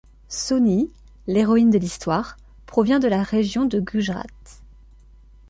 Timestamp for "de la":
2.97-3.21